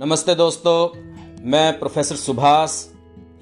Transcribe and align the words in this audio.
नमस्ते 0.00 0.34
दोस्तों, 0.34 0.98
मैं 1.50 1.78
प्रोफेसर 1.78 2.16
सुभाष, 2.16 2.86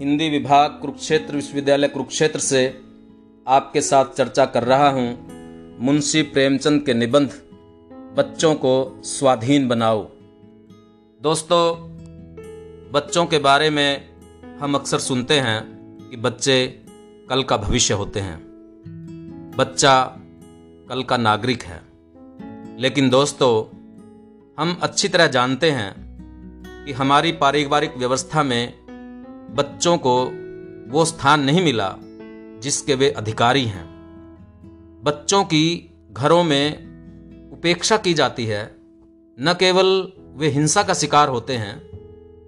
हिंदी 0.01 0.29
विभाग 0.29 0.71
कुरुक्षेत्र 0.71 1.37
विश्वविद्यालय 1.37 1.89
कुरुक्षेत्र 1.89 2.39
से 2.39 2.81
आपके 3.49 3.81
साथ 3.81 4.05
चर्चा 4.05 4.47
कर 4.47 4.65
रहा 4.65 4.89
हूँ। 4.89 5.27
मुंशी 5.81 6.23
प्रेमचंद 6.23 6.83
के 6.83 6.95
निबंध, 6.95 7.43
बच्चों 8.17 8.55
को 8.55 9.03
स्वाधीन 9.05 9.69
बनाओ। 9.69 10.11
दोस्तों, 11.23 11.77
बच्चों 12.93 13.27
के 13.27 13.39
बारे 13.39 13.71
में 13.71 14.09
हम 14.59 14.75
अक्सर 14.75 14.99
सुनते 14.99 15.41
हैं 15.41 15.65
कि 16.11 16.17
बच्चे 16.17 16.67
कल 17.29 17.43
का 17.43 17.57
भविष्य 17.57 17.95
होते 17.95 18.21
हैं। 18.21 18.43
बच्चा 19.57 20.17
कल 20.89 21.03
का 21.03 21.17
नागरिक 21.17 21.63
है। 21.63 21.83
लेकिन 22.79 23.11
दोस्तों, 23.11 23.77
हम 24.59 24.79
अच्छी 24.83 25.09
तरह 25.09 25.27
जानते 25.27 25.71
हैं 25.71 26.04
कि 26.85 26.93
हमारी 26.93 27.33
पारिवारिक 27.33 27.97
व्यवस्था 27.97 28.43
में 28.43 28.73
बच्चों 29.57 29.99
को 29.99 30.31
वो 30.93 31.05
स्थान 31.05 31.41
नहीं 31.41 31.65
मिला 31.65 31.97
जिसके 32.63 32.95
वे 32.95 33.11
अधिकारी 33.11 33.65
हैं। 33.65 33.85
बच्चों 35.05 35.45
की 35.45 35.91
घरों 36.13 36.45
में 36.45 36.73
उपेक्षा 37.53 37.97
की 37.97 38.15
जाती 38.15 38.47
है। 38.47 38.77
न 39.41 39.55
केवल 39.61 40.13
वे 40.37 40.49
हिंसा 40.49 40.83
का 40.83 40.95
शिकार 40.95 41.29
होते 41.29 41.57
हैं, 41.57 41.91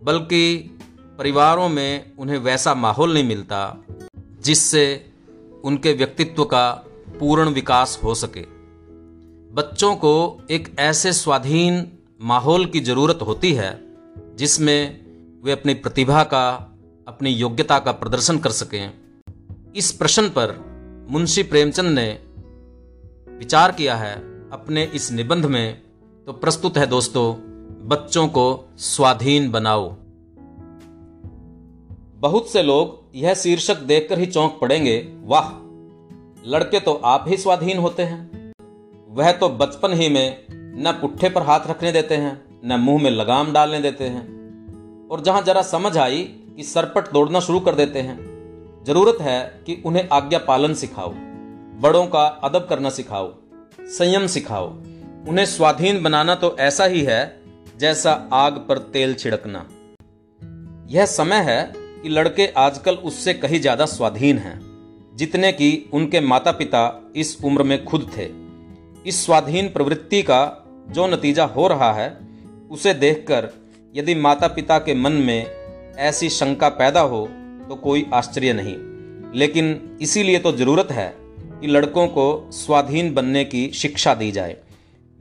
बल्कि 0.05 0.79
परिवारों 1.19 1.69
में 1.69 2.13
उन्हें 2.19 2.39
वैसा 2.39 2.75
माहौल 2.75 3.15
नहीं 3.15 3.25
मिलता 3.25 3.85
जिससे 4.41 5.07
उनके 5.65 5.93
व्यक्तित्व 5.93 6.45
का 6.45 6.71
पूर्ण 7.21 7.51
विकास 7.51 8.01
हो 8.05 8.15
सके। 8.15 8.45
बच्चों 9.55 9.97
को 9.97 10.41
एक 10.51 10.77
ऐसे 10.79 11.13
स्वाधीन 11.13 11.93
माहौल 12.21 12.67
की 12.67 12.81
ज़रूरत 12.81 13.19
होती 13.27 13.53
है 13.53 13.86
जिसमें 14.37 15.07
वे 15.45 15.53
अपनी 15.53 15.75
प्रतिभा 15.75 16.25
का, 16.25 16.73
अपनी 17.09 17.31
योग्यता 17.31 17.79
का 17.79 17.93
प्रदर्शन 17.93 18.39
कर 18.39 18.51
सकें। 18.51 18.95
इस 19.77 19.93
प्रश्न 19.93 20.29
पर 20.29 20.77
मुंशी 21.11 21.43
प्रेमचंद 21.43 21.99
ने 21.99 22.19
विचार 23.39 23.73
किया 23.73 23.97
है 23.97 24.15
अपने 24.51 24.85
इस 24.85 25.13
निबंध 25.13 25.47
में। 25.47 25.83
तो 26.27 26.33
प्रस्तुत 26.33 26.79
है 26.79 26.87
दोस्तों, 26.87 27.35
बच्चों 27.89 28.29
को 28.29 28.69
स्वाधीन 28.79 29.51
बनाओ। 29.51 29.97
बहुत 32.15 32.51
से 32.51 32.63
लोग 32.63 33.05
यह 33.15 33.35
शीर्षक 33.35 33.77
देखकर 33.77 34.19
ही 34.19 34.27
चौंक 34.27 34.59
पड़ेंगे, 34.61 35.13
वाह, 35.25 35.51
लड़के 36.51 36.81
तो 36.81 36.95
आप 36.95 37.25
ही 37.29 37.37
स्वाधीन 37.37 37.79
होते 37.79 38.03
हैं। 38.03 38.53
वह 39.09 39.33
तो 39.33 39.49
बचपन 39.49 39.93
ही 39.93 40.09
में 40.09 40.47
न 40.53 40.99
पुट्ठे 41.01 41.29
पर 41.29 41.43
हाथ 41.43 41.61
रखने 41.67 41.93
देते 41.93 42.17
हैं। 42.17 42.46
न 42.67 42.77
मुँह 42.81 43.03
में 43.03 43.11
लगाम 43.11 43.53
डालने 43.53 43.81
देते 43.81 44.05
हैं। 44.05 45.09
और 45.09 45.21
जहाँ 45.21 45.43
जरा 45.43 45.63
समझ 45.63 45.97
आई 45.99 46.23
कि 46.57 46.63
सरपट 46.63 47.13
दौड़ना 47.13 47.41
शुरू 47.41 47.61
कर 47.61 47.75
देते 47.75 48.01
हैं, 48.01 48.19
ज़रूरत 48.87 49.19
है 49.21 49.41
कि 49.67 49.83
उन्हें 49.87 50.09
आज्ञा 50.13 50.39
पालन 50.39 50.75
सिखाओ, 50.75 51.13
बड़ों 51.81 52.07
का 52.07 52.27
अदब 52.45 52.67
करना 52.69 52.91
सिखाओ, 52.91 53.33
संयम 53.79 54.27
सिखाओ। 54.27 54.69
उन्हें 55.29 55.45
स्वाधीन 55.47 56.03
बनाना 56.03 56.35
तो 56.35 56.57
ऐसा 56.61 56.85
ही 56.85 57.03
है 57.03 57.41
जैसा 57.79 58.13
आग 58.33 58.59
पर 58.69 58.79
तेल 58.93 59.15
छिड़कना। 59.15 59.67
यह 60.91 61.07
समय 61.07 61.43
है 61.43 61.73
कि 61.75 62.09
लड़के 62.09 62.47
आजकल 62.57 62.95
उससे 62.95 63.35
कहीं 63.35 63.61
ज़्यादा 63.61 63.87
स्वाधीन 63.87 64.39
हैं, 64.39 64.61
जितने 65.17 65.53
कि 65.53 65.91
उनके 65.93 66.21
माता 66.21 66.53
पिता 66.53 67.13
इस 67.17 67.39
उम्र 67.45 67.63
में 67.63 67.85
खुद 67.85 68.11
थे। 68.17 68.31
इस 69.09 69.25
स्वाधीन 69.27 69.69
प्रवृत्ति 69.69 70.23
का 70.23 70.45
जो 70.91 71.07
नतीजा 71.07 71.45
हो 71.47 71.67
रहा 71.69 71.93
है 71.93 72.26
उसे 72.71 72.95
देखकर 72.95 73.49
यदि 73.95 74.15
माता 74.15 74.47
पिता 74.49 74.79
के 74.79 74.95
मन 74.95 75.13
में 75.13 75.47
ऐसी 75.97 76.29
शंका 76.29 76.69
पैदा 76.69 77.01
हो 77.01 77.27
तो 77.69 77.75
कोई 77.75 78.07
आश्चर्य 78.15 78.53
नहीं। 78.53 78.77
लेकिन 79.35 79.99
इसीलिए 80.01 80.39
तो 80.39 80.53
ज़रूरत 80.53 80.89
है 80.91 81.17
कि 81.61 81.67
लड़कों 81.67 82.07
को 82.07 82.51
स्वाधीन 82.53 83.15
बनने 83.15 83.45
की 83.45 83.71
शिक्षा 83.71 84.15
दी 84.15 84.31
जाए। 84.33 84.57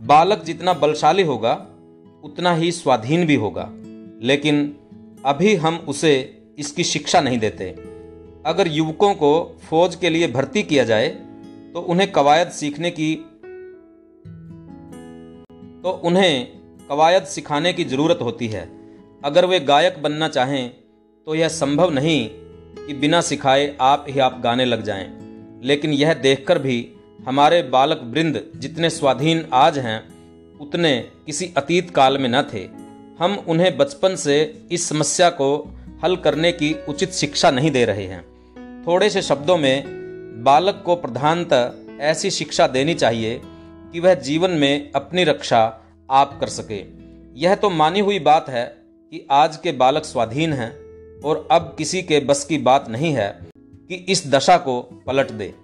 बालक 0.02 0.44
जितना 0.44 0.74
बलशाली 0.74 1.24
होगा, 1.24 1.53
उतना 2.24 2.56
ही 2.56 2.72
स्वाधीन 2.72 3.25
भी 3.25 3.36
होगा। 3.36 3.70
लेकिन 4.28 4.75
अभी 5.25 5.56
हम 5.56 5.75
उसे 5.88 6.41
इसकी 6.58 6.84
शिक्षा 6.84 7.22
नहीं 7.22 7.40
देते। 7.40 7.70
अगर 8.46 8.68
युवकों 8.68 9.14
को 9.14 9.59
फौज 9.70 9.96
के 9.96 10.09
लिए 10.09 10.28
भर्ती 10.28 10.64
किया 10.64 10.84
जाए 10.84 11.08
तो 11.74 11.81
उन्हें 11.81 12.12
कवायद 12.12 12.50
सीखने 12.50 12.91
की 12.91 13.16
तो 15.84 15.91
उन्हें 16.03 16.55
कवायद 16.90 17.23
सिखाने 17.23 17.73
की 17.73 17.84
ज़रूरत 17.84 18.19
होती 18.22 18.47
है। 18.47 18.69
अगर 19.25 19.46
वे 19.46 19.59
गायक 19.59 20.01
बनना 20.03 20.28
चाहें 20.28 20.69
तो 21.28 21.35
यह 21.35 21.47
संभव 21.47 21.90
नहीं 21.90 22.29
कि 22.88 22.94
बिना 22.94 23.22
सिखाए 23.22 23.75
आप 23.81 24.06
ही 24.09 24.19
आप 24.19 24.40
गाने 24.41 24.66
लग 24.66 24.84
जाएँ। 24.84 25.07
लेकिन 25.63 25.91
यह 25.91 26.13
देखकर 26.13 26.59
भी 26.59 26.91
हमारे 27.28 27.62
बालक 27.63 28.01
वृंद 28.03 28.51
जितने 28.56 28.90
स्वाधीन 28.90 29.46
आज 29.53 29.78
हैं, 29.79 30.00
उतने 30.59 31.09
किसी 31.25 31.53
अतीत 31.57 31.90
काल 31.90 32.18
में 32.18 32.29
न 32.29 32.41
थे। 32.41 32.68
हम 33.19 33.44
उन्हें 33.47 33.78
बचपन 33.78 34.16
से 34.16 34.62
इस 34.72 34.90
समस्या 34.90 35.29
को 35.29 35.78
हल 36.03 36.16
करने 36.16 36.52
की 36.52 36.75
उचित 36.90 37.12
शिक्षा 37.12 37.52
नहीं 37.52 37.72
दे 37.72 37.85
रहे 37.85 38.06
हैं। 38.06 38.22
थोड़े 38.88 39.09
से 39.09 39.22
शब्दों 39.22 39.57
में, 39.57 39.84
बालक 40.44 40.84
को 40.85 40.96
प्रधानतः 40.96 41.72
ऐसी 42.02 42.31
शिक्षा 42.31 42.67
देनी 42.67 42.94
चाहिए 42.94 43.41
कि 43.94 44.00
वह 44.00 44.13
जीवन 44.13 44.52
में 44.52 44.91
अपनी 44.91 45.23
रक्षा 45.23 45.81
आप 46.10 46.40
कर 46.40 46.50
सके। 46.50 46.84
यह 47.42 47.56
तो 47.56 47.70
मानी 47.70 48.00
हुई 48.00 48.20
बात 48.20 48.50
है 48.50 48.66
कि 49.12 49.28
आज 49.32 49.58
के 49.58 49.72
बालक 49.72 50.06
स्वाधीन 50.06 50.54
हैं 50.54 50.72
और 51.22 51.48
अब 51.52 51.76
किसी 51.78 52.02
के 52.02 52.20
बस 52.20 52.46
की 52.46 52.58
बात 52.58 52.90
नहीं 52.90 53.14
है 53.14 53.40
कि 53.58 53.96
इस 53.96 54.28
दशा 54.28 54.58
को 54.58 54.82
पलट 54.82 55.32
दे। 55.32 55.56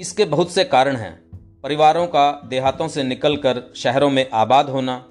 इसके 0.00 0.24
बहुत 0.24 0.50
से 0.50 0.64
कारण 0.64 0.96
हैं। 0.96 1.22
परिवारों 1.62 2.06
का 2.06 2.42
देहातों 2.46 2.88
से 2.88 3.02
निकलकर 3.02 3.72
शहरों 3.76 4.10
में 4.10 4.30
आबाद 4.32 4.70
होना, 4.70 5.04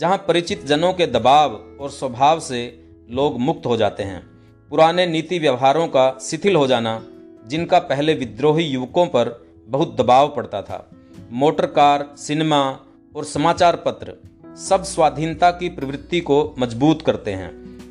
जहाँ 0.00 0.24
परिचित 0.28 0.66
जनों 0.66 0.92
के 0.92 1.06
दबाव 1.06 1.52
और 1.80 1.90
स्वभाव 1.90 2.40
से 2.40 2.84
लोग 3.10 3.40
मुक्त 3.40 3.66
हो 3.66 3.76
जाते 3.76 4.02
हैं। 4.02 4.26
पुराने 4.70 5.06
नीति 5.06 5.38
व्यवहारों 5.38 5.88
का 5.88 6.18
शिथिल 6.22 6.56
हो 6.56 6.66
जाना, 6.66 7.02
जिनका 7.46 7.78
पहले 7.78 8.14
विद्रोही 8.14 8.64
युवकों 8.64 9.06
पर 9.06 9.46
बहुत 9.68 9.96
दबाव 9.96 10.28
पड़ता 10.36 10.62
था। 10.62 10.90
मोटर 11.32 11.66
कार, 11.66 12.14
सिनेमा 12.16 12.80
और 13.16 13.24
समाचार 13.24 13.76
पत्र 13.76 14.14
सब 14.56 14.84
स्वाधीनता 14.84 15.50
की 15.50 15.68
प्रवृत्ति 15.68 16.20
को 16.20 16.54
मज़बूत 16.58 17.02
करते 17.02 17.30
हैं। 17.30 17.50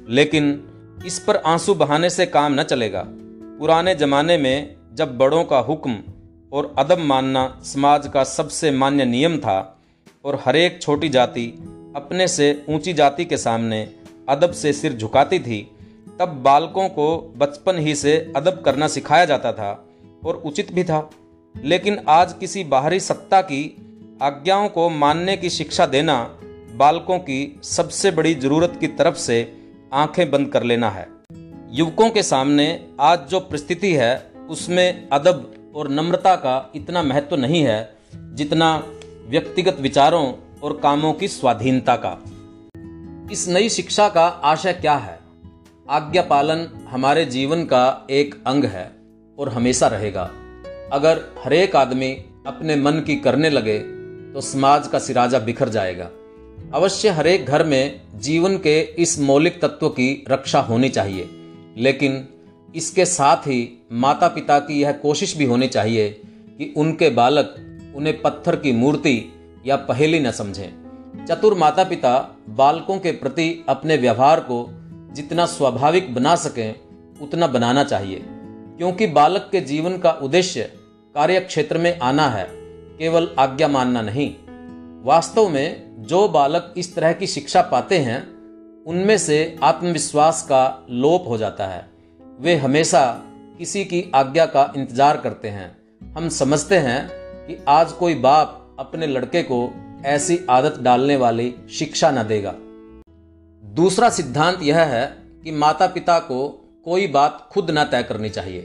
लेकिन 0.10 0.64
इस 1.06 1.20
पर 1.20 1.36
आँसू 1.36 1.74
बहाने 1.74 2.10
से 2.10 2.26
काम 2.26 2.60
न 2.60 2.64
चलेगा। 2.64 3.04
पुराने 3.60 3.96
जमाने 3.96 4.38
में 4.38 4.76
जब 4.94 5.18
बड़ों 5.18 5.44
का 5.44 5.60
हुक्म 5.60 5.98
और 6.54 6.76
अदब 6.78 7.00
मानना 7.00 7.62
समाज 7.64 8.08
का 8.08 8.24
सबसे 8.24 8.72
मान्य 8.72 9.06
नियम 9.06 9.38
था 9.38 9.80
और 10.26 10.42
हरेक 10.46 10.82
छोटी 10.82 11.10
जाति 11.10 11.46
अपने 11.96 12.28
से 12.28 12.66
ऊँची 12.70 12.94
जाति 12.94 13.26
के 13.26 13.38
सामने 13.38 13.94
अदब 14.30 14.52
से 14.52 14.74
सिर 14.74 14.94
झुकाती 14.94 15.40
थी, 15.40 15.72
तब 16.20 16.30
बालकों 16.30 16.90
को 16.90 17.34
बचपन 17.38 17.78
ही 17.78 17.96
से 17.96 18.34
अदब 18.36 18.62
करना 18.62 18.88
सिखाया 18.88 19.26
जाता 19.26 19.54
था 19.54 19.88
और 20.26 20.36
उचित 20.36 20.74
भी 20.74 20.84
था। 20.84 21.10
लेकिन 21.64 22.00
आज 22.08 22.34
किसी 22.34 22.64
बाहरी 22.64 23.00
सत्ता 23.00 23.42
की 23.42 23.87
आज्ञाओं 24.22 24.70
को 24.70 24.90
मानने 24.90 25.38
की 25.38 25.50
शिक्षा 25.50 25.86
देना 25.86 26.38
बालकों 26.76 27.20
की 27.20 27.60
सबसे 27.64 28.12
बड़ी 28.12 28.36
ज़रूरत 28.36 28.78
की 28.80 28.88
तरफ़ 28.88 29.16
से 29.16 29.58
आँखें 29.94 30.32
बंद 30.32 30.48
कर 30.48 30.64
लेना 30.64 30.90
है। 30.90 31.10
युवकों 31.72 32.10
के 32.10 32.24
सामने 32.24 32.88
आज 33.00 33.20
जो 33.30 33.40
परिस्थिति 33.40 33.94
है, 33.94 34.32
उसमें 34.50 35.10
अदब 35.10 35.54
और 35.76 35.90
नम्रता 35.90 36.36
का 36.36 36.72
इतना 36.76 37.04
महत्व 37.04 37.36
नहीं 37.36 37.62
है 37.62 37.96
जितना 38.16 38.84
व्यक्तिगत 39.28 39.78
विचारों 39.80 40.34
और 40.64 40.80
कामों 40.84 41.14
की 41.14 41.28
स्वाधीनता 41.28 41.96
का। 41.96 42.24
इस 43.32 43.48
नई 43.48 43.70
शिक्षा 43.70 44.10
का 44.10 44.28
आशय 44.28 44.74
क्या 44.74 44.96
है? 44.96 45.20
आज्ञा 45.90 46.22
पालन 46.22 46.88
हमारे 46.90 47.26
जीवन 47.26 47.64
का 47.64 48.08
एक 48.10 48.44
अंग 48.48 48.66
है 48.66 48.92
और 49.40 49.50
हमेशा 49.50 49.88
रहेगा। 49.88 50.32
अगर 50.94 51.42
हरेक 51.46 51.76
आदमी 51.76 52.26
अपने 52.48 52.76
मन 52.76 52.92
की 52.92 53.16
करने 53.16 53.50
लगे 53.50 53.97
तो 54.34 54.42
समाज 54.42 54.88
का 54.88 55.00
सिराजा 55.00 55.40
बिखर 55.40 55.70
जाएगा। 55.70 56.10
अवश्य 56.74 57.10
हरेक 57.10 57.46
घर 57.46 57.64
में 57.64 58.02
जीवन 58.16 58.58
के 58.58 58.80
इस 59.00 59.20
मौलिक 59.20 59.62
तत्व 59.62 59.90
की 59.90 60.26
रक्षा 60.30 60.60
होनी 60.60 60.90
चाहिए, 60.90 61.30
लेकिन 61.78 62.28
इसके 62.76 63.06
साथ 63.06 63.48
ही 63.48 63.88
माता 63.92 64.28
पिता 64.28 64.60
की 64.60 64.82
यह 64.82 64.92
कोशिश 64.92 65.36
भी 65.38 65.46
होनी 65.46 65.68
चाहिए 65.68 66.10
कि 66.50 66.74
उनके 66.78 67.10
बालक 67.10 67.56
उन्हें 67.96 68.22
पत्थर 68.22 68.56
की 68.56 68.72
मूर्ति 68.72 69.34
या 69.66 69.76
पहेली 69.76 70.20
न 70.20 70.32
समझें। 70.32 71.26
चतुर 71.26 71.54
माता 71.54 71.84
पिता 71.84 72.18
बालकों 72.50 72.98
के 73.00 73.12
प्रति 73.12 73.66
अपने 73.70 73.98
व्यवहार 73.98 74.40
को 74.40 74.66
जितना 75.14 75.46
स्वाभाविक 75.46 76.14
बना 76.16 76.36
सकें, 76.36 76.76
उतना 77.22 77.48
बनाना 77.48 77.84
चाहिए, 77.84 78.22
क्योंकि 78.78 79.08
बालक 79.08 79.50
के 79.52 79.62
जीवन 79.62 79.98
का 79.98 80.12
उद्देश्य 80.12 80.64
कार्य 81.16 81.40
क्षेत्र 81.40 81.78
में 81.78 81.98
आना 82.00 82.28
है। 82.30 82.46
केवल 83.00 83.30
आज्ञा 83.40 83.68
मानना 83.68 84.02
नहीं। 84.02 84.30
वास्तव 85.04 85.50
में 85.50 85.96
जो 86.00 86.28
बालक 86.28 86.74
इस 86.78 86.94
तरह 86.96 87.14
की 87.14 87.28
शिक्षा 87.28 87.62
पाते 87.62 87.98
हैं, 87.98 88.20
उनमें 88.86 89.18
से 89.18 89.58
आत्मविश्वास 89.64 90.42
का 90.42 90.86
लोप 90.90 91.28
हो 91.28 91.38
जाता 91.38 91.68
है। 91.68 91.86
वे 92.40 92.56
हमेशा 92.56 93.04
किसी 93.58 93.84
की 93.86 94.04
आज्ञा 94.16 94.46
का 94.46 94.72
इंतज़ार 94.78 95.18
करते 95.18 95.48
हैं। 95.48 95.76
हम 96.16 96.30
समझते 96.30 96.78
हैं 96.78 97.08
कि 97.48 97.58
आज 97.68 97.92
कोई 97.92 98.16
बाप 98.16 98.76
अपने 98.80 99.08
लड़के 99.08 99.44
को 99.44 99.70
ऐसी 100.06 100.40
आदत 100.50 100.80
डालने 100.80 101.16
वाली 101.16 101.54
शिक्षा 101.72 102.12
न 102.12 102.24
देगा। 102.24 102.54
दूसरा 103.64 104.10
सिद्धांत 104.10 104.60
यह 104.64 104.80
है 104.80 105.06
कि 105.44 105.52
माता 105.52 105.88
पिता 105.88 106.18
को 106.20 106.48
कोई 106.86 107.08
बात 107.08 107.48
खुद 107.52 107.72
न 107.72 107.84
तय 107.84 108.04
करनी 108.04 108.30
चाहिए, 108.30 108.62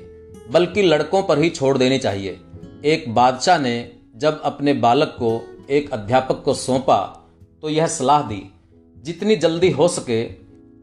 बल्कि 0.50 0.82
लड़कों 0.82 1.22
पर 1.22 1.38
ही 1.38 1.50
छोड़ 1.50 1.76
देनी 1.78 1.98
चाहिए। 1.98 2.40
एक 2.84 3.04
बादशाह 3.14 3.58
ने 3.58 3.74
जब 4.14 4.40
अपने 4.42 4.72
बालक 4.72 5.08
को, 5.08 5.40
एक 5.70 5.92
अध्यापक 5.92 6.42
को 6.42 6.54
सौंपा 6.54 7.28
तो 7.62 7.68
यह 7.68 7.86
सलाह 7.86 8.22
दी, 8.22 8.42
जितनी 8.96 9.36
जल्दी 9.36 9.70
हो 9.70 9.88
सके, 9.88 10.22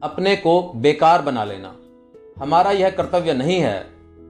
अपने 0.04 0.36
को 0.36 0.62
बेकार 0.76 1.22
बना 1.22 1.44
लेना। 1.44 1.76
हमारा 2.40 2.72
यह 2.72 2.90
कर्तव्य 2.90 3.34
नहीं 3.34 3.60
है 3.60 3.88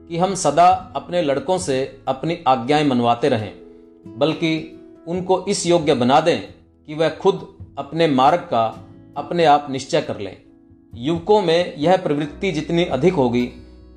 कि 0.08 0.18
हम 0.18 0.34
सदा 0.34 0.92
अपने 0.96 1.22
लड़कों 1.22 1.58
से 1.58 2.00
अपनी 2.08 2.38
आज्ञाएँ 2.48 2.84
मनवाते 2.84 3.28
रहें, 3.28 3.52
बल्कि 4.18 4.52
उनको 5.08 5.44
इस 5.46 5.66
योग्य 5.66 5.94
बना 5.94 6.20
दें 6.20 6.40
कि 6.88 6.94
वह 6.94 7.08
खुद 7.08 7.48
अपने 7.78 8.06
मार्ग 8.06 8.40
का, 8.40 8.66
अपने 9.16 9.44
आप 9.44 9.66
निश्चय 9.70 10.00
कर 10.00 10.18
लें। 10.18 10.36
युवकों 10.94 11.42
में 11.42 11.74
यह 11.76 11.96
प्रवृत्ति 11.96 12.52
जितनी 12.52 12.84
अधिक 12.84 13.14
होगी, 13.14 13.48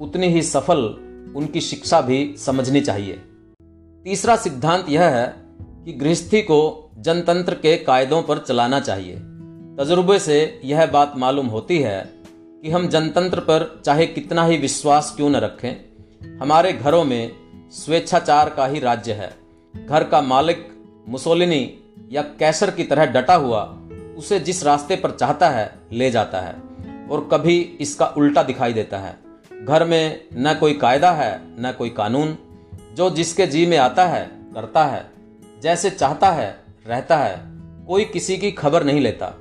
उतनी 0.02 0.28
ही 0.28 0.42
सफल 0.42 0.78
उनकी 1.36 1.62
शिक्षा 1.62 2.02
भी 2.02 2.36
समझनी 2.38 2.82
चाहिए। 2.82 3.22
तीसरा 4.06 4.36
सिद्धांत 4.36 4.86
यह 4.90 5.04
है 5.04 5.28
कि 5.86 5.94
गृहस्थी 5.94 6.42
को 6.42 6.90
जनतंत्र 6.98 7.54
के 7.54 7.76
कायदों 7.78 8.22
पर 8.24 8.38
चलाना 8.38 8.80
चाहिए। 8.80 9.16
तजुर्बे 9.78 10.18
से 10.20 10.62
यह 10.66 10.86
बात 10.86 11.14
मालूम 11.18 11.48
होती 11.48 11.80
है 11.80 12.02
कि 12.64 12.72
हम 12.72 12.88
जनतंत्र 12.88 13.40
पर 13.40 13.82
चाहे 13.86 14.06
कितना 14.06 14.46
ही 14.46 14.58
विश्वास 14.58 15.14
क्यों 15.16 15.30
न 15.30 15.36
रखें, 15.36 15.74
हमारे 16.40 16.74
घरों 16.74 17.04
में 17.06 17.32
स्वेच्छाचार 17.72 18.50
का 18.50 18.66
ही 18.66 18.80
राज्य 18.80 19.14
है। 19.14 19.34
घर 19.88 20.04
का 20.04 20.22
मालिक 20.22 20.68
मुसोलिनी 21.08 21.64
या 22.12 22.22
कैसर 22.40 22.72
की 22.72 22.84
तरह 22.84 23.06
डटा 23.06 23.36
हुआ, 23.36 23.64
उसे 24.18 24.40
जिस 24.40 24.64
रास्ते 24.64 24.96
पर 24.96 25.12
चाहता 25.12 25.50
है, 25.50 25.74
ले 25.92 26.12
जाता 26.12 26.42
है 26.42 26.54
और 27.10 27.28
कभी 27.32 27.60
इसका 27.82 28.06
उल्टा 28.08 28.44
दिखाई 28.44 28.74
देता 28.74 28.98
है। 28.98 29.18
घर 29.66 29.86
में 29.86 30.24
न 30.34 30.54
कोई 30.54 30.74
कायदा 30.74 31.12
है, 31.12 31.42
न 31.60 31.74
कोई 31.78 31.90
कानून 31.90 32.38
जो 32.94 33.10
जिसके 33.10 33.48
जी 33.48 33.66
में 33.66 33.78
आता 33.78 34.06
है, 34.06 34.25
करता 34.54 34.86
है, 34.86 35.12
जैसे 35.62 35.90
चाहता 35.90 36.31
है, 36.31 36.63
रहता 36.88 37.18
है, 37.18 37.44
कोई 37.88 38.06
किसी 38.06 38.38
की 38.38 38.51
खबर 38.51 38.84
नहीं 38.84 39.01
लेता। 39.01 39.34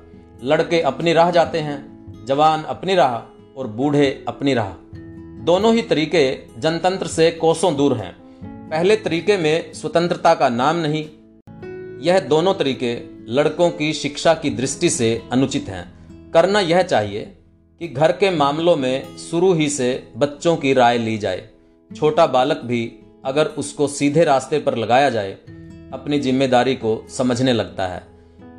लड़के 0.43 0.81
अपनी 0.81 1.13
राह 1.13 1.31
जाते 1.31 1.59
हैं, 1.59 2.25
जवान 2.27 2.63
अपनी 2.63 2.95
राह 2.95 3.15
और 3.59 3.67
बूढ़े 3.67 4.25
अपनी 4.27 4.53
राह। 4.53 4.69
दोनों 5.43 5.75
ही 5.75 5.81
तरीके 5.81 6.39
जनतंत्र 6.57 7.07
से 7.07 7.31
कोसों 7.31 7.75
दूर 7.75 7.97
हैं। 7.97 8.15
पहले 8.69 8.95
तरीके 8.95 9.37
में 9.37 9.73
स्वतंत्रता 9.73 10.35
का 10.35 10.49
नाम 10.49 10.75
नहीं, 10.75 11.05
यह 12.01 12.19
दोनों 12.19 12.53
तरीके 12.53 12.95
लड़कों 13.33 13.69
की 13.69 13.93
शिक्षा 13.93 14.33
की 14.33 14.49
दृष्टि 14.49 14.89
से 14.89 15.23
अनुचित 15.31 15.69
हैं। 15.69 16.31
करना 16.31 16.59
यह 16.59 16.81
चाहिए 16.81 17.37
कि 17.81 17.87
घर 17.87 18.11
के 18.11 18.29
मामलों 18.29 18.75
में 18.75 19.17
शुरू 19.17 19.53
ही 19.53 19.69
से 19.69 20.11
बच्चों 20.17 20.55
की 20.57 20.73
राय 20.73 20.97
ली 20.97 21.17
जाए। 21.17 21.49
छोटा 21.95 22.27
बालक 22.27 22.57
भी 22.57 22.99
अगर 23.25 23.45
उसको 23.45 23.87
सीधे 23.87 24.23
रास्ते 24.23 24.59
पर 24.59 24.75
लगाया 24.75 25.09
जाए, 25.09 25.31
अपनी 25.93 26.19
ज़िम्मेदारी 26.19 26.75
को 26.75 27.05
समझने 27.09 27.53
लगता 27.53 27.87
है। 27.87 28.03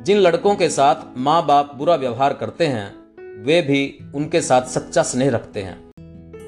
जिन 0.03 0.17
लड़कों 0.17 0.55
के 0.55 0.69
साथ 0.69 0.95
माँ 1.17 1.45
बाप 1.45 1.75
बुरा 1.75 1.95
व्यवहार 1.95 2.33
करते 2.33 2.67
हैं, 2.67 2.95
वे 3.43 3.61
भी 3.61 4.11
उनके 4.15 4.41
साथ 4.41 4.61
सच्चा 4.61 5.03
स्नेह 5.03 5.29
रखते 5.29 5.61
हैं। 5.61 5.91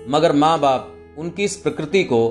मगर 0.09 0.31
माँ 0.31 0.59
बाप 0.59 0.93
उनकी 1.17 1.43
इस 1.43 1.55
प्रकृति 1.55 2.03
को 2.03 2.27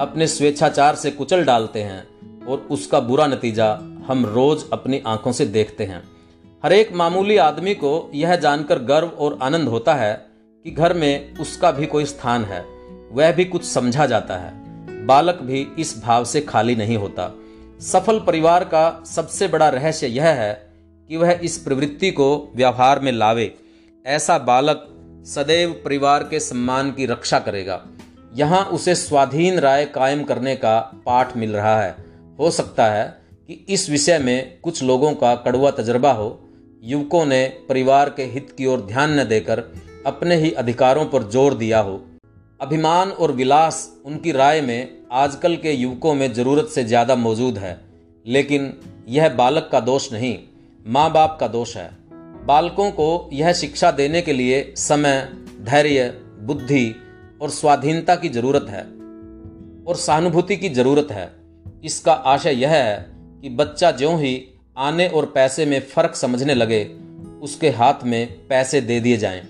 अपने 0.00 0.26
स्वेच्छाचार 0.26 0.94
से 0.94 1.10
कुचल 1.10 1.44
डालते 1.44 1.82
हैं 1.82 2.46
और 2.46 2.58
उसका 2.70 3.00
बुरा 3.00 3.26
नतीजा 3.26 3.72
हम 4.06 4.26
रोज 4.26 4.64
अपनी 4.72 5.02
आँखों 5.06 5.32
से 5.32 5.46
देखते 5.46 5.84
हैं। 5.84 6.02
हर 6.64 6.72
एक 6.72 6.92
मामूली 6.92 7.36
आदमी 7.36 7.74
को 7.74 8.10
यह 8.14 8.36
जानकर 8.36 8.78
गर्व 8.78 9.08
और 9.08 9.38
आनंद 9.42 9.68
होता 9.68 9.94
है 9.94 10.26
कि 10.64 10.70
घर 10.70 10.94
में 10.94 11.36
उसका 11.36 11.70
भी 11.70 11.86
कोई 11.86 12.04
स्थान 12.04 12.44
है, 12.44 12.64
वह 13.12 13.32
भी 13.32 13.44
कुछ 13.44 13.64
समझा 13.64 14.06
जाता 14.06 14.36
है। 14.36 14.69
बालक 15.10 15.38
भी 15.42 15.66
इस 15.78 15.94
भाव 16.02 16.24
से 16.24 16.40
खाली 16.40 16.74
नहीं 16.76 16.96
होता। 16.96 17.30
सफल 17.82 18.18
परिवार 18.18 18.64
का 18.64 19.02
सबसे 19.06 19.48
बड़ा 19.48 19.68
रहस्य 19.68 20.06
यह 20.08 20.26
है 20.34 20.52
कि 21.10 21.16
वह 21.16 21.40
इस 21.42 21.56
प्रवृत्ति 21.58 22.10
को 22.10 22.28
व्यवहार 22.56 23.00
में 23.00 23.12
लावे। 23.12 23.52
ऐसा 24.04 24.38
बालक 24.40 24.86
सदैव 25.26 25.70
परिवार 25.84 26.22
के 26.22 26.40
सम्मान 26.40 26.90
की 26.92 27.06
रक्षा 27.06 27.38
करेगा। 27.38 27.80
यहाँ 28.34 28.64
उसे 28.72 28.94
स्वाधीन 28.94 29.58
राय 29.58 29.84
कायम 29.84 30.22
करने 30.24 30.54
का 30.56 30.78
पाठ 31.06 31.36
मिल 31.36 31.52
रहा 31.52 31.80
है। 31.82 31.94
हो 32.38 32.50
सकता 32.50 32.86
है 32.86 33.04
कि 33.48 33.54
इस 33.68 33.88
विषय 33.90 34.18
में 34.18 34.60
कुछ 34.60 34.82
लोगों 34.82 35.12
का 35.14 35.34
कड़वा 35.36 35.70
तजर्बा 35.70 36.12
हो। 36.12 36.28
युवकों 36.82 37.24
ने 37.26 37.44
परिवार 37.68 38.10
के 38.10 38.24
हित 38.24 38.54
की 38.58 38.66
ओर 38.66 38.80
ध्यान 38.82 39.18
न 39.20 39.24
देकर 39.24 39.58
अपने 40.06 40.36
ही 40.36 40.50
अधिकारों 40.52 41.04
पर 41.06 41.28
ज़ोर 41.30 41.54
दिया 41.54 41.80
हो। 41.80 42.00
अभिमान 42.60 43.10
और 43.10 43.32
विलास 43.32 43.88
उनकी 44.04 44.32
राय 44.32 44.60
में 44.60 44.99
आजकल 45.10 45.54
के 45.56 45.72
युवकों 45.72 46.14
में 46.14 46.32
ज़रूरत 46.32 46.68
से 46.68 46.82
ज़्यादा 46.84 47.14
मौजूद 47.16 47.56
है। 47.58 47.80
लेकिन 48.26 48.72
यह 49.08 49.28
बालक 49.28 49.68
का 49.72 49.78
दोष 49.80 50.12
नहीं 50.12 50.38
माँ 50.86 51.10
बाप 51.12 51.36
का 51.40 51.46
दोष 51.48 51.76
है। 51.76 51.88
बालकों 52.46 52.90
को 52.90 53.30
यह 53.32 53.52
शिक्षा 53.52 53.90
देने 53.90 54.20
के 54.22 54.32
लिए 54.32 54.62
समय 54.76 55.16
धैर्य 55.60 56.04
बुद्धि 56.40 56.94
और 57.42 57.50
स्वाधीनता 57.50 58.14
की 58.16 58.28
ज़रूरत 58.28 58.66
है 58.70 58.82
और 59.84 59.96
सहानुभूति 59.96 60.56
की 60.56 60.68
ज़रूरत 60.68 61.08
है। 61.10 61.30
इसका 61.84 62.12
आशय 62.12 62.54
यह 62.54 62.70
है 62.70 63.06
कि 63.42 63.48
बच्चा 63.50 63.90
ज्यों 63.90 64.18
ही 64.20 64.34
आने 64.78 65.08
और 65.08 65.26
पैसे 65.26 65.66
में 65.66 65.80
फ़र्क 65.80 66.14
समझने 66.14 66.54
लगे 66.54 66.84
उसके 67.42 67.70
हाथ 67.70 68.04
में 68.04 68.46
पैसे 68.48 68.80
दे 68.80 69.00
दिए 69.00 69.16
जाएँ, 69.16 69.42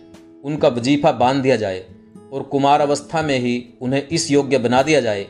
उनका 0.45 0.69
वजीफा 0.69 1.13
बाँध 1.13 1.43
दिया 1.43 1.57
जाए 1.57 1.85
और 2.33 2.43
कुमार 2.43 2.81
अवस्था 2.81 3.23
में 3.23 3.39
ही 3.39 3.63
उन्हें 3.83 4.07
इस 4.09 4.31
योग्य 4.31 4.59
बना 4.59 4.83
दिया 4.83 5.01
जाए 5.01 5.27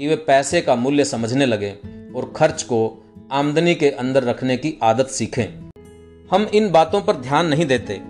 कि 0.00 0.06
वे 0.08 0.16
पैसे 0.16 0.60
का 0.60 0.74
मूल्य 0.74 1.04
समझने 1.04 1.46
लगे 1.46 1.70
और 2.16 2.32
खर्च 2.36 2.62
को 2.62 2.78
आमदनी 3.32 3.74
के 3.74 3.90
अंदर 3.90 4.24
रखने 4.24 4.56
की 4.56 4.78
आदत 4.82 5.06
सीखें। 5.06 5.70
हम 6.32 6.46
इन 6.54 6.70
बातों 6.70 7.00
पर 7.00 7.16
ध्यान 7.16 7.46
नहीं 7.46 7.66
देते। 7.66 8.00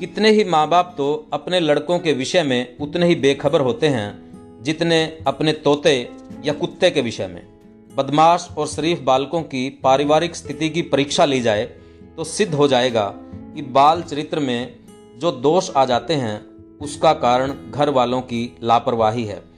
कितने 0.00 0.30
ही 0.30 0.44
माँ 0.44 0.68
बाप 0.68 0.94
तो 0.98 1.28
अपने 1.32 1.60
लड़कों 1.60 1.98
के 1.98 2.12
विषय 2.12 2.42
में 2.42 2.76
उतने 2.78 3.06
ही 3.06 3.14
बेखबर 3.14 3.60
होते 3.60 3.88
हैं, 3.88 4.62
जितने 4.62 5.02
अपने 5.26 5.52
तोते 5.52 6.10
या 6.44 6.52
कुत्ते 6.52 6.90
के 6.90 7.00
विषय 7.00 7.26
में। 7.26 7.42
बदमाश 7.96 8.48
और 8.58 8.66
शरीफ 8.66 9.00
बालकों 9.00 9.42
की 9.42 9.68
पारिवारिक 9.82 10.36
स्थिति 10.36 10.68
की 10.68 10.82
परीक्षा 10.82 11.24
ली 11.24 11.40
जाए 11.40 11.64
तो 12.16 12.24
सिद्ध 12.24 12.54
हो 12.54 12.68
जाएगा 12.68 13.12
कि 13.54 13.62
बाल 13.62 14.02
चरित्र 14.02 14.40
में 14.40 14.74
जो 15.18 15.32
दोष 15.32 15.70
आ 15.76 15.84
जाते 15.84 16.14
हैं, 16.14 16.40
उसका 16.78 17.12
कारण 17.12 17.54
घर 17.70 17.88
वालों 17.88 18.20
की 18.22 18.56
लापरवाही 18.62 19.24
है। 19.24 19.49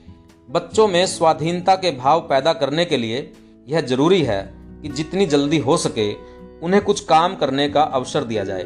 बच्चों 0.49 0.87
में 0.87 1.05
स्वाधीनता 1.05 1.75
के 1.75 1.91
भाव 1.91 2.19
पैदा 2.19 2.53
करने 2.53 2.85
के 2.85 2.97
लिए 2.97 3.31
यह 3.67 3.81
ज़रूरी 3.81 4.21
है 4.23 4.41
कि 4.81 4.89
जितनी 4.89 5.25
जल्दी 5.25 5.57
हो 5.57 5.77
सके 5.77 6.13
उन्हें 6.59 6.81
कुछ 6.83 6.99
काम 6.99 7.35
करने 7.35 7.67
का 7.69 7.81
अवसर 7.81 8.23
दिया 8.23 8.43
जाए। 8.43 8.63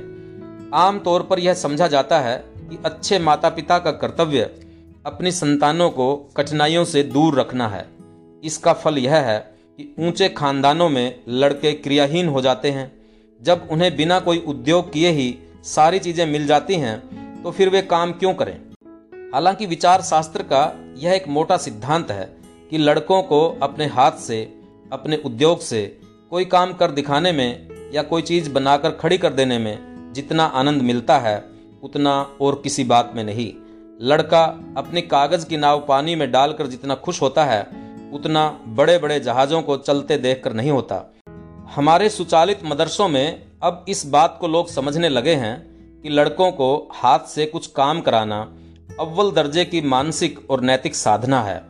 आमतौर 0.73 1.23
पर 1.23 1.39
यह 1.39 1.53
समझा 1.53 1.87
जाता 1.87 2.19
है 2.19 2.37
कि 2.59 2.77
अच्छे 2.85 3.19
माता 3.19 3.49
पिता 3.49 3.79
का 3.79 3.91
कर्तव्य 3.91 4.41
अपनी 5.05 5.31
संतानों 5.31 5.89
को 5.89 6.15
कठिनाइयों 6.37 6.85
से 6.85 7.03
दूर 7.03 7.39
रखना 7.39 7.67
है। 7.67 7.85
इसका 8.43 8.73
फल 8.73 8.97
यह 8.97 9.15
है 9.15 9.39
कि 9.79 9.93
ऊँचे 9.99 10.29
खानदानों 10.29 10.89
में 10.89 11.19
लड़के 11.29 11.73
क्रियाहीन 11.73 12.27
हो 12.27 12.41
जाते 12.41 12.71
हैं। 12.71 12.91
जब 13.41 13.67
उन्हें 13.71 13.95
बिना 13.95 14.19
कोई 14.19 14.43
उद्योग 14.47 14.91
किए 14.93 15.11
ही 15.11 15.35
सारी 15.65 15.99
चीज़ें 15.99 16.25
मिल 16.25 16.47
जाती 16.47 16.75
हैं 16.75 17.43
तो 17.43 17.51
फिर 17.51 17.69
वे 17.69 17.81
काम 17.81 18.11
क्यों 18.11 18.33
करें? 18.33 18.59
हालाँकि 19.33 19.65
विचार 19.65 20.01
शास्त्र 20.01 20.43
का 20.43 20.79
यह 20.97 21.13
एक 21.13 21.27
मोटा 21.27 21.57
सिद्धांत 21.57 22.11
है 22.11 22.37
कि 22.69 22.77
लड़कों 22.77 23.23
को 23.23 23.59
अपने 23.61 23.85
हाथ 23.85 24.11
से, 24.11 24.59
अपने 24.93 25.17
उद्योग 25.17 25.59
से 25.59 25.99
कोई 26.29 26.45
काम 26.45 26.73
कर 26.73 26.91
दिखाने 26.91 27.31
में 27.31 27.67
या 27.93 28.01
कोई 28.01 28.21
चीज़ 28.21 28.51
बनाकर 28.51 28.89
खड़ी 28.89 29.17
कर 29.17 29.33
देने 29.33 29.57
में 29.57 30.13
जितना 30.13 30.43
आनंद 30.43 30.81
मिलता 30.81 31.19
है, 31.19 31.43
उतना 31.83 32.21
और 32.41 32.61
किसी 32.63 32.83
बात 32.83 33.13
में 33.15 33.23
नहीं। 33.23 33.53
लड़का 34.01 34.43
अपने 34.77 35.01
कागज़ 35.01 35.45
की 35.45 35.57
नाव 35.57 35.85
पानी 35.87 36.15
में 36.15 36.31
डालकर 36.31 36.67
जितना 36.67 36.95
खुश 36.95 37.21
होता 37.21 37.45
है, 37.45 37.61
उतना 38.13 38.59
बड़े 38.67 38.97
बड़े 38.97 39.19
जहाज़ों 39.19 39.61
को 39.61 39.77
चलते 39.77 40.17
देखकर 40.17 40.53
नहीं 40.53 40.71
होता। 40.71 41.13
हमारे 41.75 42.09
सुचालित 42.09 42.59
मदरसों 42.65 43.07
में 43.07 43.45
अब 43.63 43.85
इस 43.89 44.05
बात 44.05 44.37
को 44.41 44.47
लोग 44.47 44.69
समझने 44.69 45.09
लगे 45.09 45.35
हैं 45.35 45.67
कि 46.01 46.09
लड़कों 46.09 46.51
को 46.51 46.89
हाथ 46.93 47.19
से 47.19 47.45
कुछ 47.45 47.67
काम 47.67 48.01
कराना 48.01 48.53
अव्वल 48.99 49.31
दर्जे 49.31 49.65
की 49.65 49.81
मानसिक 49.81 50.51
और 50.51 50.61
नैतिक 50.61 50.95
साधना 50.95 51.41
है। 51.41 51.63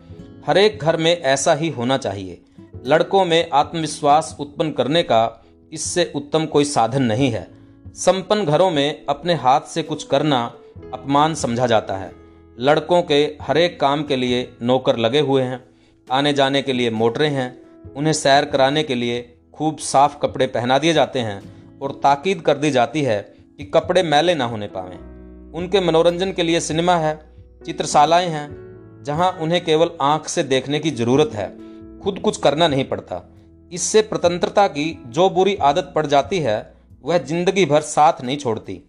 हर 0.48 0.58
एक 0.58 0.80
घर 0.80 0.98
में 0.98 1.22
ऐसा 1.22 1.54
ही 1.54 1.70
होना 1.70 1.98
चाहिए। 1.98 2.42
लड़कों 2.86 3.26
में 3.26 3.50
आत्मविश्वास 3.54 4.38
उत्पन्न 4.40 4.72
करने 4.72 5.04
का 5.04 5.46
इससे 5.74 6.12
उत्तम 6.16 6.46
कोई 6.46 6.66
साधन 6.66 7.04
नहीं 7.04 7.32
है। 7.32 7.48
संपन्न 7.88 8.46
घरों 8.46 8.72
में 8.72 9.06
अपने 9.10 9.34
हाथ 9.34 9.62
से 9.62 9.84
कुछ 9.84 10.04
करना 10.04 10.54
अपमान 10.94 11.36
समझा 11.36 11.68
जाता 11.68 11.98
है। 11.98 12.12
लड़कों 12.60 13.02
के 13.02 13.38
हरेक 13.42 13.80
काम 13.80 14.04
के 14.04 14.16
लिए 14.16 14.58
नौकर 14.62 14.98
लगे 14.98 15.20
हुए 15.20 15.42
हैं 15.42 15.64
आने 16.12 16.34
जाने 16.34 16.62
के 16.62 16.74
लिए 16.74 16.90
मोटरें 16.90 17.30
हैं, 17.30 17.60
उन्हें 17.96 18.14
सैर 18.14 18.46
कराने 18.46 18.84
के 18.84 18.96
लिए 18.96 19.38
खूब 19.54 19.78
साफ़ 19.78 20.18
कपड़े 20.20 20.48
पहना 20.48 20.78
दिए 20.78 20.94
जाते 20.94 21.20
हैं 21.20 21.42
और 21.80 21.92
ताकीद 21.92 22.42
कर 22.42 22.58
दी 22.58 22.72
जाती 22.72 23.02
है 23.02 23.34
कि 23.58 23.64
कपड़े 23.64 24.04
मैले 24.04 24.36
ना 24.36 24.46
होने 24.46 24.68
पावें। 24.68 25.07
उनके 25.56 25.80
मनोरंजन 25.80 26.32
के 26.32 26.44
लिए 26.44 26.60
सिनेमा 26.60 26.96
है, 26.96 27.20
चित्रशालाएँ 27.66 28.28
हैं, 28.28 28.68
जहाँ 29.04 29.32
उन्हें 29.32 29.66
केवल 29.66 29.90
आँख 30.02 30.28
से 30.28 30.44
देखने 30.44 30.80
की 30.80 30.92
ज़रूरत 30.92 31.30
है। 31.34 31.68
खुद 32.00 32.20
कुछ 32.20 32.38
करना 32.38 32.68
नहीं 32.68 32.84
पड़ता। 32.84 33.34
इससे 33.72 34.02
स्वतंत्रता 34.02 34.68
की 34.68 35.04
जो 35.06 35.30
बुरी 35.30 35.56
आदत 35.56 35.92
पड़ 35.96 36.08
जाती 36.08 36.40
है, 36.40 36.74
वह 37.04 37.18
ज़िंदगी 37.18 37.66
भर 37.66 37.82
साथ 37.82 38.14
नहीं 38.24 38.38
छोड़ती। 38.38 38.82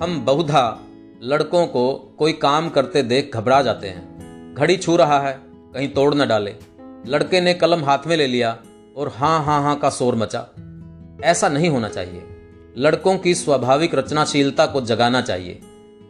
हम 0.00 0.22
बहुधा 0.24 0.80
लड़कों 1.22 1.66
को 1.66 2.14
कोई 2.18 2.32
काम 2.32 2.68
करते 2.68 3.02
देख 3.02 3.30
घबरा 3.34 3.62
जाते 3.62 3.88
हैं। 3.88 4.54
घड़ी 4.58 4.76
छू 4.76 4.96
रहा 4.96 5.20
है, 5.20 5.40
कहीं 5.46 5.88
तोड़ 5.88 6.14
न 6.14 6.28
डाले। 6.28 6.54
लड़के 7.06 7.40
ने 7.40 7.54
कलम 7.54 7.84
हाथ 7.84 7.98
में 8.06 8.16
ले 8.16 8.26
लिया 8.26 8.58
और 8.96 9.08
हाँ 9.08 9.44
हाँ 9.44 9.62
हाँ 9.62 9.78
का 9.78 9.90
शोर 9.90 10.14
मचा। 10.14 10.46
ऐसा 11.24 11.48
नहीं 11.48 11.68
होना 11.68 11.88
चाहिए। 11.88 12.22
लड़कों 12.78 13.18
की 13.18 13.34
स्वाभाविक 13.34 13.94
रचनाशीलता 13.94 14.66
को 14.66 14.80
जगाना 14.80 15.20
चाहिए। 15.20 15.60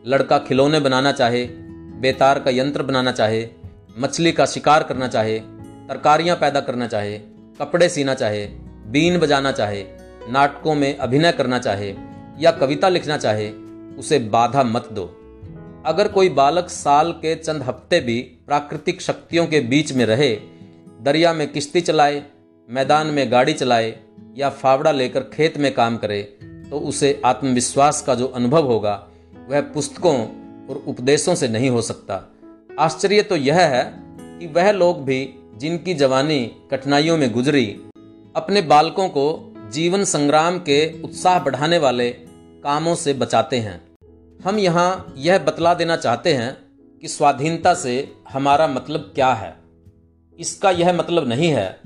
लड़का 0.07 0.39
खिलौने 0.39 0.81
बनाना 0.81 1.13
चाहे, 1.13 1.47
बेतार 2.01 2.39
का 2.39 2.51
यंत्र 2.51 2.83
बनाना 2.83 3.13
चाहे, 3.13 3.49
मछली 3.99 4.33
का 4.33 4.47
शिकार 4.47 4.83
करना 4.83 5.09
चाहे, 5.09 5.39
तरकारियाँ 5.89 6.37
पैदा 6.37 6.61
करना 6.61 6.87
चाहे, 6.87 7.19
कपड़े 7.61 7.89
सीना 7.89 8.15
चाहे, 8.15 8.47
बीन 8.87 9.19
बजाना 9.19 9.53
चाहे, 9.53 9.85
नाटकों 10.29 10.75
में 10.75 10.99
अभिनय 10.99 11.33
करना 11.33 11.59
चाहे, 11.59 11.95
या 12.39 12.51
कविता 12.51 12.89
लिखना 12.89 13.17
चाहे, 13.17 13.51
उसे 13.99 14.19
बाधा 14.19 14.63
मत 14.63 14.89
दो। 14.93 15.05
अगर 15.87 16.09
कोई 16.09 16.29
बालक 16.29 16.69
साल 16.69 17.13
के 17.13 17.35
चंद 17.35 17.63
हफ़्ते 17.63 18.01
भी 18.01 18.21
प्राकृतिक 18.21 19.03
शक्तियों 19.03 19.47
के 19.47 19.61
बीच 19.61 19.93
में 19.93 20.07
रहे, 20.07 20.39
दरिया 21.01 21.33
में 21.33 21.53
किश्ती 21.53 21.81
चलाए, 21.81 22.25
मैदान 22.69 23.07
में 23.07 23.33
गाड़ी 23.33 23.53
चलाए, 23.53 23.99
या 24.37 24.51
फावड़ा 24.51 24.93
लेकर 24.93 25.21
खेत 25.21 25.59
में 25.59 25.75
काम 25.75 25.97
करे 25.97 26.23
तो 26.71 26.79
उसे 26.79 27.23
आत्मविश्वास 27.25 28.03
का 28.03 28.15
जो 28.15 28.27
अनुभव 28.27 28.67
होगा 28.67 29.09
वह 29.49 29.61
पुस्तकों 29.61 30.17
और 30.67 30.85
उपदेशों 30.87 31.35
से 31.35 31.49
नहीं 31.49 31.71
हो 31.71 31.83
सकता। 31.83 32.33
आश्चर्य 32.81 33.23
तो 33.23 33.37
यह 33.37 33.61
है 33.61 33.85
कि 34.39 34.47
वह 34.47 34.71
लोग 34.71 35.05
भी 35.05 35.35
जिनकी 35.57 35.95
जवानी 35.95 36.53
कठिनाइयों 36.71 37.17
में 37.17 37.33
गुजरी, 37.33 37.67
अपने 38.37 38.63
बालकों 38.63 39.09
को 39.09 39.55
जीवन 39.73 40.05
संग्राम 40.05 40.59
के 40.59 41.03
उत्साह 41.03 41.39
बढ़ाने 41.39 41.79
वाले 41.79 42.11
कामों 42.65 42.95
से 42.95 43.15
बचाते 43.15 43.59
हैं। 43.59 43.81
हम 44.45 44.59
यहाँ 44.59 45.15
यह 45.17 45.39
बतला 45.39 45.75
देना 45.75 45.97
चाहते 45.97 46.33
हैं 46.35 46.57
कि 47.03 47.09
स्वाधीनता 47.09 47.75
से 47.75 48.13
हमारा 48.31 48.67
मतलब 48.67 49.13
क्या 49.15 49.33
है। 49.33 49.57
इसका 50.39 50.71
यह 50.71 50.93
मतलब 50.93 51.29
नहीं 51.29 51.49
है 51.49 51.81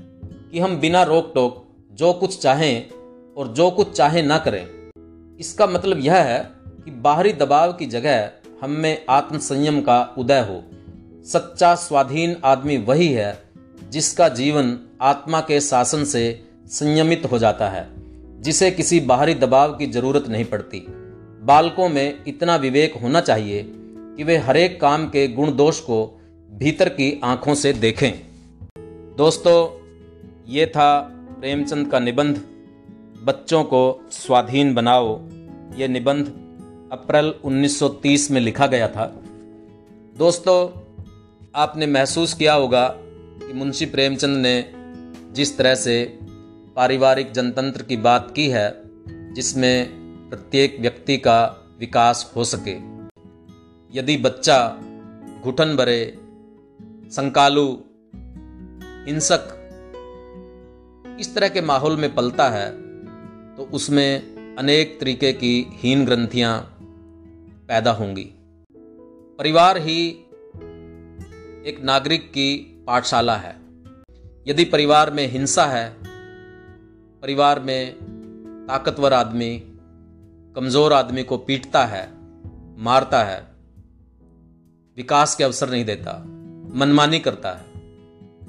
कि 0.51 0.59
हम 0.59 0.79
बिना 0.79 1.03
रोक 1.03 1.31
टोक 1.35 1.65
जो 1.91 2.13
कुछ 2.13 2.39
चाहें 2.41 2.89
और 3.37 3.47
जो 3.47 3.71
कुछ 3.71 3.91
चाहें 3.91 4.23
ना 4.23 4.37
करें। 4.37 4.65
इसका 5.39 5.67
मतलब 5.67 5.99
यह 5.99 6.15
है 6.15 6.58
कि 6.89 6.95
बाहरी 6.95 7.31
दबाव 7.33 7.71
की 7.73 7.85
जगह 7.85 8.29
हम 8.61 8.71
में 8.71 9.05
आत्मसंयम 9.09 9.79
का 9.81 9.97
उदय 10.17 10.39
हो। 10.39 10.61
सच्चा 11.25 11.75
स्वाधीन 11.75 12.35
आदमी 12.45 12.77
वही 12.77 13.07
है 13.07 13.43
जिसका 13.89 14.29
जीवन 14.29 14.77
आत्मा 15.01 15.41
के 15.41 15.59
शासन 15.61 16.03
से 16.03 16.23
संयमित 16.67 17.25
हो 17.31 17.39
जाता 17.39 17.69
है, 17.69 17.85
जिसे 18.41 18.71
किसी 18.71 18.99
बाहरी 18.99 19.33
दबाव 19.33 19.73
की 19.73 19.87
ज़रूरत 19.87 20.27
नहीं 20.27 20.45
पड़ती। 20.45 20.85
बालकों 21.41 21.89
में 21.89 22.23
इतना 22.27 22.55
विवेक 22.55 22.97
होना 23.01 23.21
चाहिए 23.21 23.63
कि 23.67 24.23
वे 24.23 24.37
हरेक 24.37 24.81
काम 24.81 25.07
के 25.09 25.27
गुण 25.27 25.55
दोष 25.55 25.79
को 25.79 26.01
भीतर 26.51 26.89
की 26.89 27.21
आँखों 27.23 27.55
से 27.55 27.73
देखें। 27.73 28.11
दोस्तों, 29.17 29.57
ये 30.49 30.65
था 30.65 30.99
प्रेमचंद 31.39 31.91
का 31.91 31.99
निबंध। 31.99 32.41
बच्चों 33.23 33.63
को 33.63 34.07
स्वाधीन 34.11 34.73
बनाओ, 34.73 35.19
ये 35.77 35.87
निबंध 35.87 36.33
अप्रैल 36.91 37.33
1930 37.45 38.31
में 38.31 38.41
लिखा 38.41 38.67
गया 38.67 38.87
था। 38.87 39.05
दोस्तों, 40.17 40.57
आपने 41.55 41.87
महसूस 41.87 42.33
किया 42.33 42.53
होगा 42.53 42.87
कि 42.97 43.53
मुंशी 43.53 43.85
प्रेमचंद 43.85 44.37
ने 44.37 44.71
जिस 45.33 45.57
तरह 45.57 45.75
से 45.75 46.19
पारिवारिक 46.75 47.31
जनतंत्र 47.31 47.81
की 47.81 47.97
बात 47.97 48.33
की 48.35 48.47
है, 48.49 48.81
जिसमें 49.33 49.89
प्रत्येक 50.29 50.77
व्यक्ति 50.79 51.17
का 51.17 51.67
विकास 51.79 52.33
हो 52.35 52.43
सके। 52.43 52.75
यदि 53.99 54.17
बच्चा 54.17 54.67
घुटन 55.43 55.75
भरे, 55.75 56.17
संकालु, 57.11 57.67
हिंसक 59.07 59.55
इस 61.19 61.35
तरह 61.35 61.47
के 61.47 61.61
माहौल 61.61 61.97
में 61.97 62.15
पलता 62.15 62.49
है 62.49 62.71
तो 63.55 63.69
उसमें 63.73 64.39
अनेक 64.55 64.97
तरीके 64.99 65.33
की 65.33 65.67
हीन 65.73 66.05
ग्रंथियाँ 66.05 66.75
पैदा 67.69 67.91
होंगी। 67.91 68.23
परिवार 69.39 69.77
ही 69.77 70.09
एक 71.65 71.79
नागरिक 71.83 72.29
की 72.29 72.55
पाठशाला 72.87 73.35
है। 73.35 73.55
यदि 74.47 74.63
परिवार 74.65 75.11
में 75.11 75.27
हिंसा 75.27 75.65
है, 75.65 75.89
परिवार 77.21 77.59
में 77.59 77.93
ताकतवर 78.69 79.13
आदमी, 79.13 79.63
कमज़ोर 80.55 80.93
आदमी 80.93 81.23
को 81.23 81.37
पीटता 81.37 81.85
है, 81.85 82.07
मारता 82.77 83.23
है, 83.23 83.39
विकास 84.97 85.35
के 85.35 85.43
अवसर 85.43 85.69
नहीं 85.69 85.85
देता, 85.85 86.13
मनमानी 86.75 87.19
करता 87.19 87.49
है, 87.49 87.65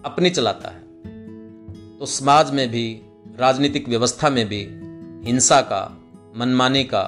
अपनी 0.05 0.31
चलाता 0.31 0.69
है 0.69 1.99
तो 1.99 2.07
समाज 2.07 2.51
में 2.51 2.69
भी, 2.69 3.03
राजनीतिक 3.37 3.89
व्यवस्था 3.89 4.31
में 4.31 4.47
भी 4.49 4.63
हिंसा 5.29 5.61
का, 5.61 5.83
मनमानी 6.37 6.85
का, 6.85 7.03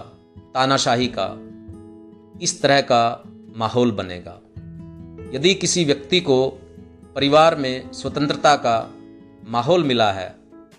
तानाशाही 0.54 1.06
का 1.06 1.51
इस 2.42 2.60
तरह 2.62 2.80
का 2.80 3.22
माहौल 3.56 3.90
बनेगा। 3.92 4.40
यदि 5.34 5.54
किसी 5.54 5.84
व्यक्ति 5.84 6.20
को 6.20 6.46
परिवार 7.14 7.54
में 7.56 7.92
स्वतंत्रता 7.92 8.54
का 8.56 8.76
माहौल 9.48 9.84
मिला 9.84 10.12
है 10.12 10.28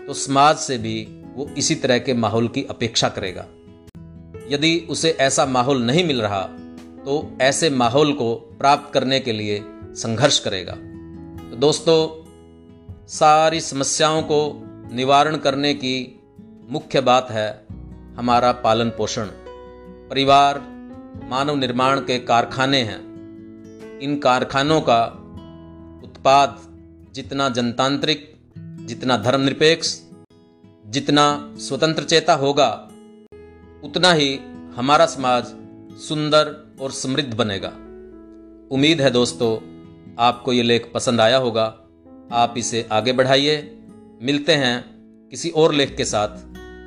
तो 0.08 0.14
समाज 0.14 0.58
से 0.58 0.78
भी 0.78 0.96
वो 1.36 1.48
इसी 1.58 1.76
तरह 1.76 2.00
के 2.00 2.14
माहौल 2.14 2.48
की 2.48 2.64
अपेक्षा 2.64 3.10
करेगा। 3.10 3.46
यदि 4.50 4.88
उसे 4.90 5.12
ऐसा 5.20 5.46
माहौल 5.46 5.84
नहीं 5.84 6.04
मिल 6.08 6.22
रहा 6.22 6.42
तो 7.06 7.38
ऐसे 7.42 7.70
माहौल 7.70 8.14
को 8.14 8.36
प्राप्त 8.60 8.94
करने 8.94 9.20
के 9.20 9.32
लिए 9.32 9.64
संघर्ष 9.96 10.40
करेगा। 10.40 10.74
तो 11.50 11.56
दोस्तों, 11.56 12.00
सारी 13.08 13.62
समस्याओं 13.62 14.22
को 14.22 14.42
निवारण 14.94 15.38
करने 15.38 15.74
की 15.74 16.22
मुख्य 16.70 17.02
बात 17.02 17.32
है 17.32 17.66
हमारा 18.18 18.52
पालन 18.52 18.90
पोषण। 18.90 19.26
परिवार 20.10 20.73
मानव 21.16 21.56
निर्माण 21.56 22.00
के 22.00 22.20
कारखाने 22.20 22.82
हैं। 22.82 23.14
इन 24.00 24.20
कारखानों 24.20 24.82
का 24.82 25.04
उत्पाद 26.04 26.62
जितना 27.14 27.50
जनतांत्रिक, 27.50 28.36
जितना 28.58 29.18
धर्मनिरपेक्ष, 29.18 30.02
जितना 30.86 31.54
स्वतंत्र 31.58 32.04
चेता 32.04 32.34
होगा, 32.34 32.90
उतना 33.84 34.14
ही 34.14 34.40
हमारा 34.76 35.06
समाज 35.06 35.46
सुंदर 35.98 36.76
और 36.82 36.92
समृद्ध 36.92 37.34
बनेगा। 37.34 37.70
उम्मीद 38.72 39.02
है 39.02 39.12
दोस्तों, 39.12 39.74
आपको 40.20 40.54
ये 40.54 40.64
लेख 40.64 40.92
पसंद 40.94 41.22
आया 41.22 41.38
होगा। 41.38 41.80
आप 42.32 42.54
इसे 42.58 42.90
आगे 42.92 43.14
बढ़ाइए। 43.14 43.80
मिलते 44.22 44.54
हैं 44.54 44.86
किसी 45.30 45.50
और 45.50 45.74
लेख 45.74 45.98
के 45.98 46.06
साथ। 46.06 46.28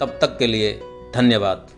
तब 0.00 0.18
तक 0.20 0.38
के 0.38 0.46
लिए 0.46 0.80
धन्यवाद। 1.14 1.70